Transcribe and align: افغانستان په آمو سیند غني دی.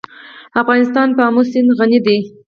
افغانستان 0.61 1.07
په 1.15 1.21
آمو 1.27 1.41
سیند 1.51 1.69
غني 1.77 1.99
دی. 2.05 2.17